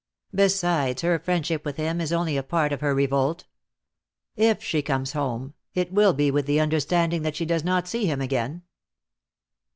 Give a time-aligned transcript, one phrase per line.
[0.33, 3.45] Besides, her friendship with him is only a part of her revolt.
[4.35, 8.07] If she comes home it will be with the understanding that she does not see
[8.07, 8.63] him again."